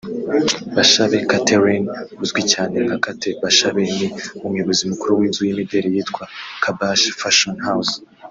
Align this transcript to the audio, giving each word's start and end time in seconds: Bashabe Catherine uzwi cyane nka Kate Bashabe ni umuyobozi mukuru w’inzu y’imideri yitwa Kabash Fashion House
Bashabe 0.75 1.17
Catherine 1.29 1.87
uzwi 2.23 2.41
cyane 2.51 2.75
nka 2.85 2.97
Kate 3.05 3.29
Bashabe 3.43 3.83
ni 3.95 4.07
umuyobozi 4.45 4.83
mukuru 4.91 5.11
w’inzu 5.19 5.41
y’imideri 5.43 5.87
yitwa 5.95 6.23
Kabash 6.63 7.05
Fashion 7.19 7.55
House 7.67 7.95